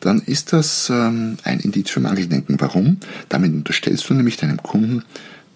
dann 0.00 0.20
ist 0.20 0.52
das 0.52 0.90
ähm, 0.90 1.38
ein 1.44 1.60
Indiz 1.60 1.90
für 1.90 2.00
Mangeldenken. 2.00 2.60
Warum? 2.60 2.98
Damit 3.28 3.52
unterstellst 3.52 4.08
du 4.08 4.14
nämlich 4.14 4.36
deinem 4.36 4.62
Kunden, 4.62 5.02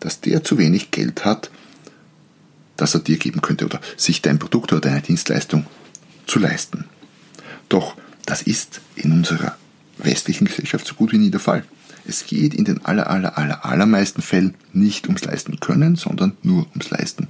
dass 0.00 0.20
der 0.20 0.44
zu 0.44 0.58
wenig 0.58 0.90
Geld 0.90 1.24
hat, 1.24 1.50
das 2.76 2.94
er 2.94 3.00
dir 3.00 3.18
geben 3.18 3.42
könnte 3.42 3.64
oder 3.64 3.80
sich 3.96 4.22
dein 4.22 4.38
Produkt 4.38 4.72
oder 4.72 4.80
deine 4.80 5.02
Dienstleistung 5.02 5.66
zu 6.26 6.38
leisten. 6.38 6.84
Doch 7.68 7.96
das 8.24 8.42
ist 8.42 8.80
in 8.94 9.12
unserer 9.12 9.56
westlichen 9.98 10.46
Gesellschaft 10.46 10.86
so 10.86 10.94
gut 10.94 11.12
wie 11.12 11.18
nie 11.18 11.30
der 11.30 11.40
Fall. 11.40 11.64
Es 12.06 12.24
geht 12.24 12.54
in 12.54 12.64
den 12.64 12.84
aller, 12.84 13.10
aller, 13.10 13.36
aller, 13.36 13.64
allermeisten 13.64 14.22
Fällen 14.22 14.54
nicht 14.72 15.06
ums 15.06 15.24
Leisten 15.24 15.60
können, 15.60 15.96
sondern 15.96 16.36
nur 16.42 16.66
ums 16.70 16.90
Leisten 16.90 17.28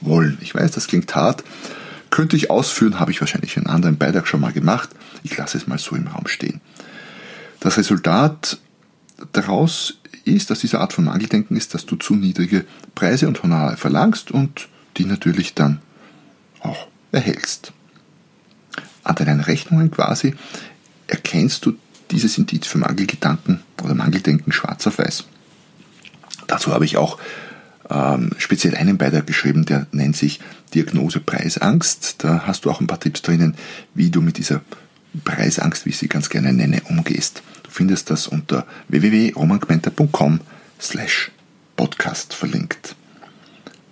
wollen. 0.00 0.38
Ich 0.40 0.54
weiß, 0.54 0.72
das 0.72 0.88
klingt 0.88 1.14
hart. 1.14 1.44
Könnte 2.10 2.36
ich 2.36 2.50
ausführen, 2.50 2.98
habe 2.98 3.10
ich 3.10 3.20
wahrscheinlich 3.20 3.56
in 3.56 3.66
einem 3.66 3.76
anderen 3.76 3.98
Beitrag 3.98 4.26
schon 4.26 4.40
mal 4.40 4.52
gemacht. 4.52 4.90
Ich 5.22 5.36
lasse 5.36 5.58
es 5.58 5.66
mal 5.66 5.78
so 5.78 5.94
im 5.94 6.06
Raum 6.06 6.26
stehen. 6.26 6.60
Das 7.60 7.76
Resultat 7.76 8.58
daraus 9.32 9.98
ist, 10.26 10.50
dass 10.50 10.60
diese 10.60 10.80
Art 10.80 10.92
von 10.92 11.04
Mangeldenken 11.04 11.56
ist, 11.56 11.74
dass 11.74 11.86
du 11.86 11.96
zu 11.96 12.14
niedrige 12.14 12.64
Preise 12.94 13.28
und 13.28 13.42
Honorare 13.42 13.76
verlangst 13.76 14.30
und 14.30 14.68
die 14.96 15.04
natürlich 15.04 15.54
dann 15.54 15.80
auch 16.60 16.88
erhältst. 17.12 17.72
An 19.04 19.14
deinen 19.14 19.40
Rechnungen 19.40 19.90
quasi 19.90 20.34
erkennst 21.06 21.64
du 21.66 21.76
dieses 22.10 22.38
Indiz 22.38 22.66
für 22.66 22.78
Mangelgedanken 22.78 23.62
oder 23.82 23.94
Mangeldenken 23.94 24.52
schwarz 24.52 24.86
auf 24.86 24.98
weiß. 24.98 25.24
Dazu 26.46 26.72
habe 26.72 26.84
ich 26.84 26.96
auch 26.96 27.18
ähm, 27.90 28.30
speziell 28.38 28.74
einen 28.74 28.98
Beitrag 28.98 29.26
geschrieben, 29.26 29.64
der 29.64 29.86
nennt 29.92 30.16
sich 30.16 30.40
Diagnose 30.74 31.20
Preisangst. 31.20 32.16
Da 32.18 32.42
hast 32.46 32.64
du 32.64 32.70
auch 32.70 32.80
ein 32.80 32.86
paar 32.86 33.00
Tipps 33.00 33.22
drinnen, 33.22 33.56
wie 33.94 34.10
du 34.10 34.20
mit 34.20 34.38
dieser 34.38 34.60
Preisangst, 35.24 35.86
wie 35.86 35.90
ich 35.90 35.98
sie 35.98 36.08
ganz 36.08 36.28
gerne 36.28 36.52
nenne, 36.52 36.82
umgehst. 36.88 37.42
Findest 37.76 38.08
das 38.08 38.26
unter 38.26 38.66
www.romangmenta.com 38.88 40.40
slash 40.80 41.30
podcast 41.76 42.32
verlinkt. 42.32 42.96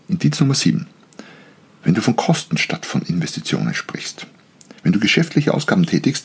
Indiz 0.09 0.41
Nummer 0.41 0.55
7. 0.55 0.87
Wenn 1.83 1.93
du 1.93 2.01
von 2.01 2.17
Kosten 2.17 2.57
statt 2.57 2.87
von 2.87 3.03
Investitionen 3.03 3.75
sprichst. 3.75 4.27
Wenn 4.83 4.93
du 4.93 5.01
geschäftliche 5.01 5.53
Ausgaben 5.53 5.85
tätigst, 5.85 6.25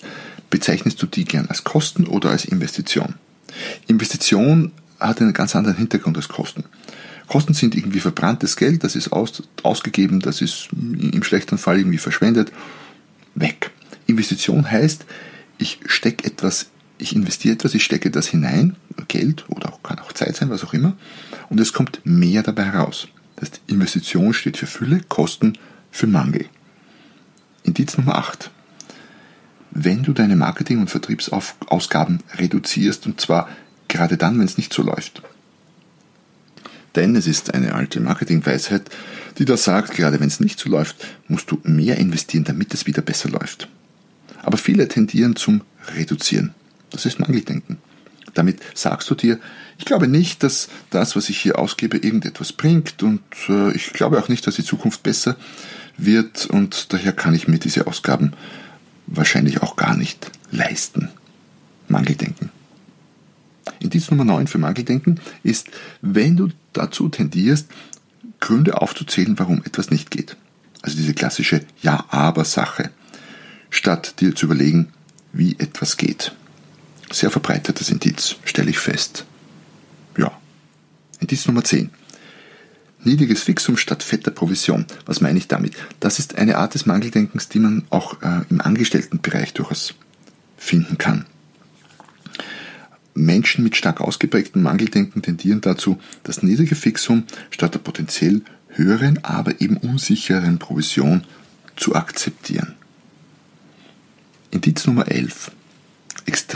bezeichnest 0.49 1.01
du 1.01 1.05
die 1.05 1.25
gern 1.25 1.47
als 1.47 1.65
Kosten 1.65 2.07
oder 2.07 2.29
als 2.29 2.45
Investition. 2.45 3.15
Investition 3.87 4.71
hat 4.97 5.19
einen 5.19 5.33
ganz 5.33 5.53
anderen 5.53 5.75
Hintergrund 5.75 6.15
als 6.15 6.29
Kosten. 6.29 6.63
Kosten 7.27 7.53
sind 7.53 7.75
irgendwie 7.75 7.99
verbranntes 7.99 8.55
Geld, 8.55 8.85
das 8.85 8.95
ist 8.95 9.11
aus, 9.11 9.43
ausgegeben, 9.63 10.21
das 10.21 10.39
ist 10.39 10.69
im 10.71 11.23
schlechten 11.23 11.57
Fall 11.57 11.79
irgendwie 11.79 11.97
verschwendet, 11.97 12.53
weg. 13.35 13.71
Investition 14.07 14.71
heißt, 14.71 15.03
ich 15.57 15.81
stecke 15.87 16.25
etwas, 16.25 16.67
ich 16.99 17.15
investiere 17.15 17.55
etwas, 17.55 17.73
ich 17.73 17.83
stecke 17.83 18.11
das 18.11 18.27
hinein, 18.27 18.75
Geld 19.07 19.45
oder 19.49 19.73
auch, 19.73 19.81
kann 19.81 19.99
auch 19.99 20.13
Zeit 20.13 20.35
sein, 20.35 20.49
was 20.49 20.63
auch 20.63 20.73
immer, 20.73 20.95
und 21.49 21.59
es 21.59 21.73
kommt 21.73 22.01
mehr 22.03 22.43
dabei 22.43 22.65
heraus. 22.65 23.07
Das 23.35 23.49
heißt, 23.49 23.61
Investition 23.67 24.33
steht 24.33 24.57
für 24.57 24.67
Fülle, 24.67 25.01
Kosten 25.07 25.57
für 25.91 26.07
Mangel. 26.07 26.45
Indiz 27.63 27.97
Nummer 27.97 28.15
8. 28.15 28.51
Wenn 29.71 30.03
du 30.03 30.13
deine 30.13 30.35
Marketing- 30.35 30.79
und 30.79 30.89
Vertriebsausgaben 30.89 32.19
reduzierst, 32.37 33.05
und 33.05 33.21
zwar 33.21 33.47
gerade 33.87 34.17
dann, 34.17 34.37
wenn 34.37 34.45
es 34.45 34.57
nicht 34.57 34.73
so 34.73 34.83
läuft, 34.83 35.21
denn 36.95 37.15
es 37.15 37.27
ist 37.27 37.53
eine 37.53 37.73
alte 37.75 37.99
Marketingweisheit, 37.99 38.89
die 39.37 39.45
da 39.45 39.55
sagt, 39.57 39.91
gerade 39.91 40.19
wenn 40.19 40.27
es 40.27 40.39
nicht 40.39 40.59
so 40.59 40.69
läuft, 40.69 40.95
musst 41.27 41.49
du 41.51 41.59
mehr 41.63 41.97
investieren, 41.97 42.43
damit 42.43 42.73
es 42.73 42.87
wieder 42.87 43.01
besser 43.01 43.29
läuft. 43.29 43.69
Aber 44.41 44.57
viele 44.57 44.87
tendieren 44.87 45.35
zum 45.35 45.61
Reduzieren. 45.95 46.53
Das 46.91 47.05
ist 47.05 47.19
Mangeldenken. 47.19 47.77
Damit 48.33 48.59
sagst 48.73 49.09
du 49.09 49.15
dir, 49.15 49.39
ich 49.77 49.85
glaube 49.85 50.07
nicht, 50.07 50.43
dass 50.43 50.69
das, 50.89 51.15
was 51.15 51.29
ich 51.29 51.39
hier 51.39 51.57
ausgebe, 51.57 51.97
irgendetwas 51.97 52.53
bringt 52.53 53.01
und 53.01 53.21
äh, 53.47 53.71
ich 53.71 53.93
glaube 53.93 54.19
auch 54.19 54.29
nicht, 54.29 54.45
dass 54.45 54.55
die 54.55 54.63
Zukunft 54.63 55.03
besser 55.03 55.35
wird 55.97 56.45
und 56.45 56.93
daher 56.93 57.13
kann 57.13 57.33
ich 57.33 57.47
mir 57.47 57.59
diese 57.59 57.87
Ausgaben 57.87 58.33
wahrscheinlich 59.07 59.61
auch 59.61 59.75
gar 59.75 59.97
nicht 59.97 60.31
leisten. 60.51 61.09
Mangeldenken. 61.87 62.51
Indiz 63.79 64.11
Nummer 64.11 64.25
9 64.25 64.47
für 64.47 64.57
Mangeldenken 64.57 65.19
ist, 65.43 65.67
wenn 66.01 66.37
du 66.37 66.49
dazu 66.73 67.09
tendierst, 67.09 67.67
Gründe 68.39 68.81
aufzuzählen, 68.81 69.37
warum 69.39 69.63
etwas 69.65 69.89
nicht 69.89 70.11
geht. 70.11 70.37
Also 70.81 70.97
diese 70.97 71.13
klassische 71.13 71.61
Ja-Aber-Sache, 71.81 72.91
statt 73.69 74.15
dir 74.19 74.35
zu 74.35 74.45
überlegen, 74.45 74.89
wie 75.33 75.57
etwas 75.59 75.97
geht. 75.97 76.33
Sehr 77.11 77.31
verbreitetes 77.31 77.89
Indiz, 77.89 78.35
stelle 78.45 78.69
ich 78.69 78.79
fest. 78.79 79.25
Ja. 80.17 80.31
Indiz 81.19 81.47
Nummer 81.47 81.63
10. 81.63 81.89
Niedriges 83.03 83.43
Fixum 83.43 83.77
statt 83.77 84.03
fetter 84.03 84.31
Provision. 84.31 84.85
Was 85.05 85.21
meine 85.21 85.37
ich 85.37 85.47
damit? 85.47 85.73
Das 85.99 86.19
ist 86.19 86.37
eine 86.37 86.57
Art 86.57 86.73
des 86.73 86.85
Mangeldenkens, 86.85 87.49
die 87.49 87.59
man 87.59 87.85
auch 87.89 88.21
äh, 88.21 88.41
im 88.49 88.61
Angestelltenbereich 88.61 89.53
durchaus 89.53 89.93
finden 90.57 90.97
kann. 90.97 91.25
Menschen 93.13 93.63
mit 93.63 93.75
stark 93.75 94.01
ausgeprägtem 94.01 94.61
Mangeldenken 94.61 95.21
tendieren 95.21 95.61
dazu, 95.61 95.99
das 96.23 96.43
niedrige 96.43 96.75
Fixum 96.75 97.23
statt 97.49 97.73
der 97.73 97.79
potenziell 97.79 98.41
höheren, 98.69 99.23
aber 99.23 99.61
eben 99.61 99.77
unsicheren 99.77 100.59
Provision 100.59 101.23
zu 101.75 101.95
akzeptieren. 101.95 102.75
Indiz 104.51 104.85
Nummer 104.85 105.07
11. 105.09 105.51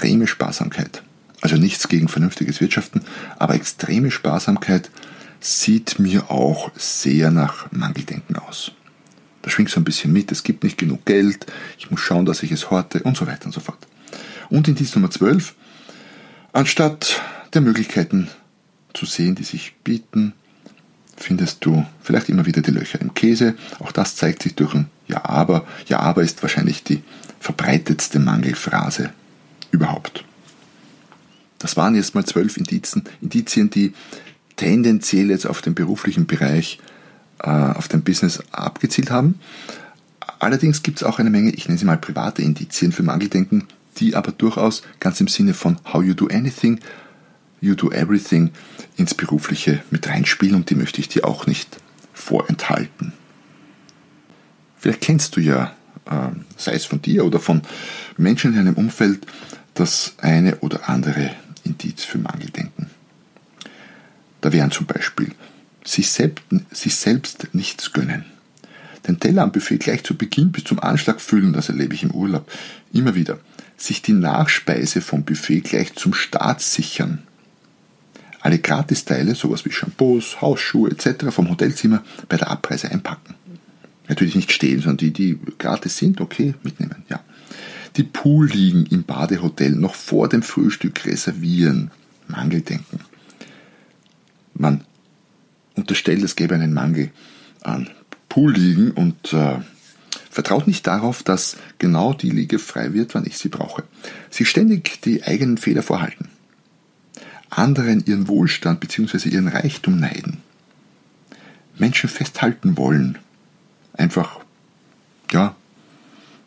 Extreme 0.04 0.28
Sparsamkeit. 0.28 1.02
Also 1.40 1.56
nichts 1.56 1.88
gegen 1.88 2.10
vernünftiges 2.10 2.60
Wirtschaften, 2.60 3.04
aber 3.40 3.56
extreme 3.56 4.12
Sparsamkeit 4.12 4.92
sieht 5.40 5.98
mir 5.98 6.30
auch 6.30 6.72
sehr 6.76 7.32
nach 7.32 7.72
Mangeldenken 7.72 8.36
aus. 8.36 8.74
Da 9.44 9.50
schwingt 9.50 9.70
so 9.70 9.80
ein 9.80 9.86
bisschen 9.86 10.12
mit, 10.12 10.30
es 10.34 10.44
gibt 10.44 10.66
nicht 10.66 10.78
genug 10.78 11.06
Geld, 11.06 11.46
ich 11.78 11.90
muss 11.90 12.02
schauen, 12.02 12.26
dass 12.26 12.44
ich 12.44 12.52
es 12.52 12.70
horte 12.70 13.02
und 13.04 13.16
so 13.16 13.28
weiter 13.28 13.46
und 13.46 13.54
so 13.54 13.62
fort. 13.62 13.78
Und 14.50 14.68
Indiz 14.68 14.94
Nummer 14.94 15.10
12. 15.10 15.56
Anstatt 16.52 17.22
der 17.54 17.62
Möglichkeiten 17.62 18.28
zu 18.94 19.06
sehen, 19.06 19.36
die 19.36 19.46
sich 19.46 19.74
bieten, 19.86 20.34
findest 21.16 21.64
du 21.64 21.86
vielleicht 22.02 22.28
immer 22.28 22.46
wieder 22.46 22.62
die 22.62 22.72
Löcher 22.72 23.00
im 23.00 23.14
Käse. 23.14 23.56
Auch 23.80 23.94
das 23.94 24.18
zeigt 24.18 24.44
sich 24.44 24.56
durch 24.56 24.74
ein 24.74 24.90
Ja, 25.08 25.24
aber. 25.24 25.66
Ja, 25.88 26.00
aber 26.00 26.24
ist 26.24 26.42
wahrscheinlich 26.42 26.84
die 26.84 27.04
verbreitetste 27.40 28.20
Mangelphrase 28.20 29.14
überhaupt. 29.74 30.24
Das 31.60 31.76
waren 31.76 31.96
jetzt 31.96 32.16
mal 32.16 32.26
zwölf 32.26 32.58
Indizien, 32.58 33.04
Indizien, 33.22 33.70
die 33.70 33.94
tendenziell 34.56 35.30
jetzt 35.30 35.48
auf 35.48 35.62
den 35.62 35.74
beruflichen 35.76 36.28
Bereich, 36.28 36.80
äh, 37.40 37.50
auf 37.50 37.88
den 37.88 38.04
Business 38.04 38.42
abgezielt 38.52 39.12
haben. 39.12 39.40
Allerdings 40.40 40.84
gibt 40.84 40.98
es 40.98 41.04
auch 41.04 41.20
eine 41.20 41.30
Menge, 41.30 41.52
ich 41.52 41.68
nenne 41.68 41.78
sie 41.78 41.86
mal 41.86 41.98
private 41.98 42.42
Indizien 42.42 42.92
für 42.92 43.04
Mangeldenken, 43.04 43.66
die 43.98 44.16
aber 44.16 44.32
durchaus 44.32 44.84
ganz 45.00 45.20
im 45.22 45.28
Sinne 45.28 45.54
von 45.54 45.78
How 45.92 46.04
you 46.04 46.14
do 46.14 46.28
anything, 46.28 46.80
you 47.62 47.76
do 47.76 47.92
everything 47.92 48.52
ins 48.98 49.14
Berufliche 49.14 49.82
mit 49.90 50.08
reinspielen 50.08 50.56
und 50.56 50.70
die 50.70 50.76
möchte 50.76 51.00
ich 51.00 51.08
dir 51.08 51.26
auch 51.26 51.48
nicht 51.48 51.78
vorenthalten. 52.14 53.14
Vielleicht 54.78 55.02
kennst 55.02 55.38
du 55.38 55.40
ja, 55.40 55.74
äh, 56.06 56.30
sei 56.58 56.74
es 56.74 56.86
von 56.86 57.02
dir 57.02 57.24
oder 57.26 57.40
von 57.40 57.62
Menschen 58.18 58.52
in 58.52 58.58
deinem 58.58 58.76
Umfeld, 58.76 59.26
das 59.74 60.14
eine 60.20 60.58
oder 60.58 60.90
andere 60.90 61.32
Indiz 61.64 62.04
für 62.04 62.18
Mangeldenken. 62.18 62.90
Da 64.42 64.52
wären 64.52 64.72
zum 64.72 64.86
Beispiel 64.86 65.32
sich 65.84 66.10
selbst, 66.10 66.44
sich 66.72 66.96
selbst 66.96 67.54
nichts 67.54 67.94
gönnen. 67.94 68.26
Den 69.08 69.20
Teller 69.20 69.44
am 69.44 69.52
Buffet 69.52 69.80
gleich 69.80 70.04
zu 70.04 70.16
Beginn 70.16 70.52
bis 70.52 70.64
zum 70.64 70.80
Anschlag 70.80 71.20
füllen, 71.20 71.54
das 71.54 71.70
erlebe 71.70 71.94
ich 71.94 72.04
im 72.04 72.12
Urlaub 72.12 72.50
immer 72.94 73.16
wieder 73.16 73.40
sich 73.78 74.02
die 74.02 74.14
Nachspeise 74.14 75.02
vom 75.02 75.24
Buffet 75.24 75.62
gleich 75.62 75.94
zum 75.96 76.14
Start 76.14 76.62
sichern. 76.62 77.24
Alle 78.40 78.60
Gratisteile, 78.60 79.36
sowas 79.36 79.66
wie 79.66 79.72
Shampoos, 79.72 80.42
Hausschuhe 80.42 80.92
etc. 80.92 81.26
vom 81.30 81.50
Hotelzimmer 81.50 82.04
bei 82.28 82.38
der 82.38 82.50
Abreise 82.50 82.92
einpacken. 82.92 83.36
Natürlich 84.08 84.36
nicht 84.36 84.52
stehen, 84.52 84.82
sondern 84.82 84.98
die, 84.98 85.12
die 85.12 85.40
gratis 85.58 85.98
sind, 85.98 86.20
okay, 86.20 86.54
mitnehmen, 86.64 87.04
ja. 87.10 87.22
Die 87.96 88.04
Poolliegen 88.04 88.86
im 88.88 89.04
Badehotel 89.04 89.72
noch 89.72 89.96
vor 89.96 90.28
dem 90.28 90.42
Frühstück 90.42 91.06
reservieren. 91.06 91.92
Mangeldenken. 92.28 93.00
Man 94.54 94.84
unterstellt, 95.76 96.24
es 96.24 96.36
gäbe 96.36 96.56
einen 96.56 96.74
Mangel 96.74 97.12
an 97.62 97.90
Poolliegen 98.30 98.92
und 98.92 99.34
äh, 99.34 99.60
vertraut 100.30 100.68
nicht 100.68 100.88
darauf, 100.88 101.24
dass 101.24 101.58
genau 101.78 102.14
die 102.14 102.30
Liege 102.30 102.60
frei 102.60 102.94
wird, 102.94 103.14
wann 103.16 103.26
ich 103.26 103.38
sie 103.38 103.50
brauche. 103.50 103.84
Sie 104.30 104.46
ständig 104.46 105.02
die 105.02 105.24
eigenen 105.24 105.58
Fehler 105.58 105.84
vorhalten, 105.84 106.30
anderen 107.50 108.06
ihren 108.06 108.28
Wohlstand 108.28 108.80
bzw. 108.80 109.30
ihren 109.30 109.48
Reichtum 109.48 110.00
neiden, 110.00 110.38
Menschen 111.78 112.10
festhalten 112.10 112.78
wollen, 112.78 113.18
einfach, 113.94 114.40
ja, 115.32 115.56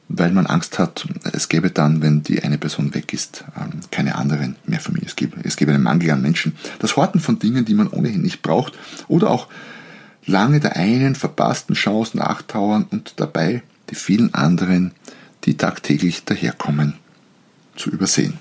weil 0.08 0.30
man 0.30 0.46
Angst 0.46 0.78
hat, 0.78 1.06
es 1.32 1.48
gäbe 1.48 1.70
dann, 1.70 2.00
wenn 2.00 2.22
die 2.22 2.42
eine 2.42 2.58
Person 2.58 2.94
weg 2.94 3.12
ist, 3.12 3.44
ähm, 3.60 3.80
keine 3.90 4.14
anderen 4.14 4.56
mehr 4.64 4.80
für 4.80 4.92
mich. 4.92 5.04
Es 5.04 5.16
gäbe, 5.16 5.36
es 5.42 5.56
gäbe 5.56 5.72
einen 5.72 5.82
Mangel 5.82 6.10
an 6.10 6.22
Menschen. 6.22 6.56
Das 6.78 6.96
Horten 6.96 7.20
von 7.20 7.38
Dingen, 7.38 7.64
die 7.64 7.74
man 7.74 7.88
ohnehin 7.88 8.22
nicht 8.22 8.42
braucht 8.42 8.74
oder 9.08 9.30
auch 9.30 9.48
lange 10.24 10.60
der 10.60 10.76
einen 10.76 11.14
verpassten 11.14 11.74
Chance 11.74 12.16
nachtrauern 12.16 12.86
und 12.90 13.14
dabei 13.16 13.62
die 13.90 13.94
vielen 13.94 14.34
anderen, 14.34 14.92
die 15.44 15.56
tagtäglich 15.56 16.24
daherkommen, 16.24 16.94
zu 17.76 17.90
übersehen. 17.90 18.34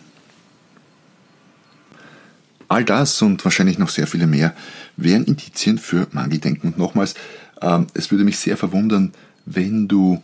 All 2.68 2.84
das 2.84 3.22
und 3.22 3.44
wahrscheinlich 3.44 3.78
noch 3.78 3.90
sehr 3.90 4.08
viele 4.08 4.28
mehr 4.28 4.56
wären 4.98 5.26
Indizien 5.26 5.78
für 5.78 6.08
Mangeldenken. 6.12 6.72
Und 6.72 6.78
nochmals, 6.78 7.14
ähm, 7.62 7.88
es 7.94 8.10
würde 8.12 8.24
mich 8.24 8.40
sehr 8.40 8.58
verwundern, 8.58 9.14
wenn 9.46 9.88
du 9.88 10.24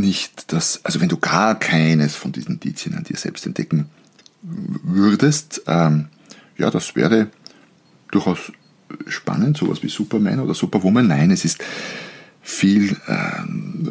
nicht 0.00 0.52
das, 0.52 0.84
also 0.84 1.00
wenn 1.00 1.08
du 1.08 1.16
gar 1.16 1.58
keines 1.58 2.14
von 2.14 2.32
diesen 2.32 2.54
Indizien 2.54 2.94
an 2.94 3.04
dir 3.04 3.16
selbst 3.16 3.46
entdecken 3.46 3.86
würdest, 4.42 5.62
ähm, 5.66 6.08
ja, 6.56 6.70
das 6.70 6.96
wäre 6.96 7.28
durchaus 8.10 8.52
spannend, 9.06 9.56
sowas 9.56 9.82
wie 9.82 9.88
Superman 9.88 10.40
oder 10.40 10.54
Superwoman. 10.54 11.06
Nein, 11.06 11.30
es 11.30 11.44
ist 11.44 11.62
viel 12.42 12.92
äh, 13.06 13.42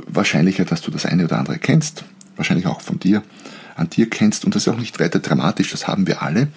wahrscheinlicher, 0.07 0.65
dass 0.65 0.81
du 0.81 0.91
das 0.91 1.05
eine 1.05 1.25
oder 1.25 1.37
andere 1.37 1.59
kennst, 1.59 2.03
wahrscheinlich 2.35 2.65
auch 2.65 2.81
von 2.81 2.99
dir, 2.99 3.23
an 3.75 3.89
dir 3.89 4.09
kennst 4.09 4.45
und 4.45 4.55
das 4.55 4.65
ist 4.65 4.73
auch 4.73 4.79
nicht 4.79 4.99
weiter 4.99 5.19
dramatisch, 5.19 5.71
das 5.71 5.87
haben 5.87 6.07
wir 6.07 6.21
alle. 6.21 6.47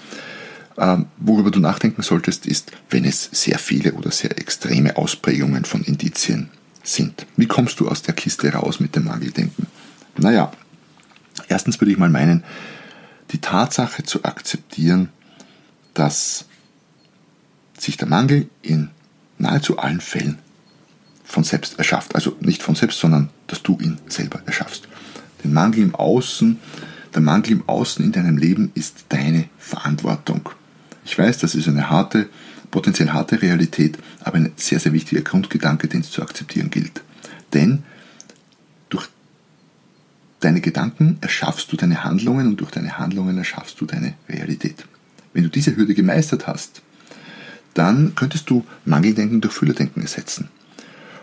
Ähm, 0.78 1.06
worüber 1.18 1.50
du 1.50 1.60
nachdenken 1.60 2.02
solltest, 2.02 2.46
ist, 2.46 2.72
wenn 2.88 3.04
es 3.04 3.28
sehr 3.32 3.58
viele 3.58 3.92
oder 3.92 4.10
sehr 4.10 4.38
extreme 4.38 4.96
Ausprägungen 4.96 5.64
von 5.64 5.82
Indizien 5.82 6.48
sind. 6.82 7.26
Wie 7.36 7.46
kommst 7.46 7.80
du 7.80 7.88
aus 7.88 8.02
der 8.02 8.14
Kiste 8.14 8.52
raus 8.52 8.80
mit 8.80 8.96
dem 8.96 9.04
Mangeldenken? 9.04 9.66
Naja, 10.16 10.52
erstens 11.48 11.80
würde 11.80 11.92
ich 11.92 11.98
mal 11.98 12.10
meinen, 12.10 12.44
die 13.32 13.40
Tatsache 13.40 14.02
zu 14.02 14.24
akzeptieren, 14.24 15.10
dass 15.94 16.46
sich 17.78 17.96
der 17.96 18.08
Mangel 18.08 18.48
in 18.62 18.90
nahezu 19.38 19.78
allen 19.78 20.00
Fällen 20.00 20.38
von 21.24 21.44
selbst 21.44 21.78
erschafft. 21.78 22.14
Also 22.14 22.36
nicht 22.40 22.62
von 22.62 22.74
selbst, 22.74 22.98
sondern 22.98 23.30
dass 23.46 23.62
du 23.62 23.78
ihn 23.80 23.98
selber 24.08 24.42
erschaffst. 24.46 24.88
Den 25.44 25.52
Mangel 25.52 25.80
im 25.80 25.94
Außen, 25.94 26.58
der 27.14 27.22
Mangel 27.22 27.52
im 27.52 27.68
Außen 27.68 28.04
in 28.04 28.12
deinem 28.12 28.36
Leben 28.36 28.72
ist 28.74 29.06
deine 29.08 29.48
Verantwortung. 29.58 30.50
Ich 31.04 31.18
weiß, 31.18 31.38
das 31.38 31.54
ist 31.54 31.68
eine 31.68 31.88
harte, 31.88 32.28
potenziell 32.70 33.10
harte 33.10 33.42
Realität, 33.42 33.98
aber 34.20 34.36
ein 34.36 34.52
sehr, 34.56 34.80
sehr 34.80 34.92
wichtiger 34.92 35.22
Grundgedanke, 35.22 35.88
den 35.88 36.00
es 36.00 36.10
zu 36.10 36.22
akzeptieren 36.22 36.70
gilt. 36.70 37.02
Denn 37.52 37.82
durch 38.88 39.08
deine 40.40 40.60
Gedanken 40.60 41.18
erschaffst 41.20 41.72
du 41.72 41.76
deine 41.76 42.04
Handlungen 42.04 42.46
und 42.46 42.60
durch 42.60 42.70
deine 42.70 42.98
Handlungen 42.98 43.38
erschaffst 43.38 43.80
du 43.80 43.86
deine 43.86 44.14
Realität. 44.28 44.84
Wenn 45.32 45.44
du 45.44 45.50
diese 45.50 45.76
Hürde 45.76 45.94
gemeistert 45.94 46.46
hast, 46.46 46.82
dann 47.74 48.14
könntest 48.14 48.50
du 48.50 48.64
Mangeldenken 48.84 49.40
durch 49.40 49.54
Füllerdenken 49.54 50.02
ersetzen 50.02 50.48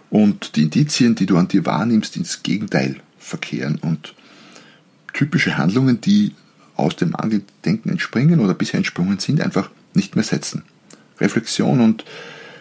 und 0.09 0.55
die 0.55 0.63
Indizien, 0.63 1.15
die 1.15 1.25
du 1.25 1.37
an 1.37 1.47
dir 1.47 1.65
wahrnimmst, 1.65 2.15
ins 2.15 2.43
Gegenteil 2.43 2.97
verkehren 3.19 3.77
und 3.81 4.15
typische 5.13 5.57
Handlungen, 5.57 5.99
die 6.01 6.33
aus 6.75 6.95
dem 6.95 7.15
Angedenken 7.15 7.89
entspringen 7.89 8.39
oder 8.39 8.53
bisher 8.53 8.77
entsprungen 8.77 9.19
sind, 9.19 9.41
einfach 9.41 9.69
nicht 9.93 10.15
mehr 10.15 10.23
setzen. 10.23 10.63
Reflexion 11.19 11.81
und 11.81 12.05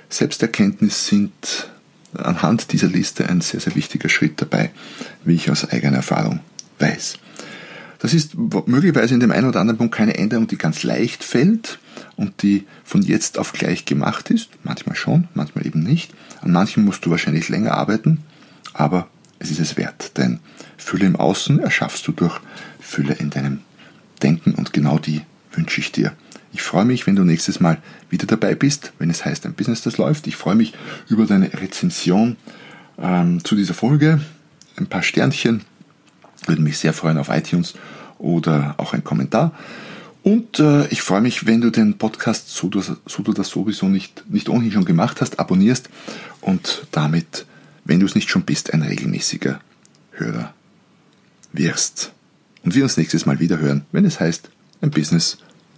Selbsterkenntnis 0.09 1.07
sind 1.07 1.69
anhand 2.14 2.73
dieser 2.73 2.88
Liste 2.88 3.29
ein 3.29 3.40
sehr, 3.40 3.61
sehr 3.61 3.75
wichtiger 3.75 4.09
Schritt 4.09 4.40
dabei, 4.40 4.71
wie 5.25 5.35
ich 5.35 5.51
aus 5.51 5.69
eigener 5.69 5.97
Erfahrung 5.97 6.40
weiß. 6.79 7.19
Das 7.99 8.14
ist 8.14 8.35
möglicherweise 8.37 9.14
in 9.14 9.21
dem 9.21 9.31
einen 9.31 9.49
oder 9.49 9.61
anderen 9.61 9.79
Punkt 9.79 9.95
keine 9.95 10.16
Änderung, 10.16 10.47
die 10.47 10.59
ganz 10.59 10.83
leicht 10.83 11.25
fällt 11.25 11.79
und 12.16 12.42
die 12.42 12.66
von 12.85 13.03
jetzt 13.03 13.38
auf 13.38 13.53
gleich 13.53 13.85
gemacht 13.85 14.31
ist. 14.31 14.51
Manchmal 14.64 14.97
schon, 14.97 15.29
manchmal 15.35 15.66
eben 15.66 15.83
nicht. 15.83 16.12
An 16.42 16.53
manchen 16.53 16.85
musst 16.85 17.05
du 17.07 17.11
wahrscheinlich 17.11 17.49
länger 17.49 17.73
arbeiten, 17.73 18.23
aber 18.75 19.09
es 19.38 19.51
ist 19.51 19.61
es 19.61 19.77
wert, 19.77 20.16
denn 20.19 20.40
Fülle 20.77 21.07
im 21.07 21.16
Außen 21.16 21.59
erschaffst 21.59 22.07
du 22.07 22.12
durch 22.12 22.38
Fülle 22.81 23.14
in 23.14 23.31
deinem 23.31 23.61
Denken 24.23 24.55
und 24.55 24.73
genau 24.73 24.99
die 24.99 25.23
wünsche 25.53 25.81
ich 25.81 25.92
dir. 25.92 26.12
Ich 26.57 26.62
freue 26.62 26.87
mich, 26.87 27.07
wenn 27.07 27.16
du 27.16 27.23
nächstes 27.23 27.61
Mal 27.61 27.77
wieder 28.09 28.25
dabei 28.25 28.55
bist, 28.55 28.95
wenn 28.99 29.11
es 29.11 29.27
heißt 29.27 29.45
ein 29.45 29.53
Business, 29.53 29.83
das 29.83 29.99
läuft. 29.99 30.27
Ich 30.27 30.37
freue 30.37 30.55
mich 30.55 30.73
über 31.07 31.27
deine 31.27 31.53
Rezension 31.53 32.38
ähm, 32.99 33.45
zu 33.45 33.57
dieser 33.57 33.75
Folge. 33.75 34.23
Ein 34.77 34.87
paar 34.87 35.03
Sternchen 35.03 35.64
würde 36.47 36.62
mich 36.62 36.79
sehr 36.79 36.95
freuen 36.95 37.19
auf 37.19 37.29
iTunes 37.29 37.75
oder 38.16 38.75
auch 38.79 38.95
ein 38.95 39.05
Kommentar. 39.05 39.53
Und 40.23 40.59
äh, 40.59 40.87
ich 40.87 41.03
freue 41.03 41.21
mich, 41.21 41.45
wenn 41.45 41.61
du 41.61 41.69
den 41.69 41.99
Podcast, 41.99 42.49
so 42.49 42.69
du, 42.69 42.81
so 42.81 43.23
du 43.23 43.35
das 43.35 43.51
sowieso 43.51 43.90
nicht, 43.90 44.25
nicht 44.31 44.49
ohnehin 44.49 44.73
schon 44.73 44.87
gemacht 44.87 45.21
hast, 45.21 45.38
abonnierst 45.38 45.90
und 46.40 46.87
damit, 46.90 47.45
wenn 47.85 48.01
du 48.01 48.07
es 48.07 48.14
nicht 48.14 48.31
schon 48.31 48.45
bist, 48.45 48.73
ein 48.73 48.81
regelmäßiger 48.81 49.61
Hörer 50.12 50.55
wirst. 51.53 52.12
Und 52.64 52.75
wir 52.75 52.83
uns 52.83 52.97
nächstes 52.97 53.27
Mal 53.27 53.40
wieder 53.40 53.59
hören, 53.59 53.85
wenn 53.92 54.07
es 54.07 54.21
heißt, 54.21 54.49
ein 54.81 54.90
Business, 54.90 55.37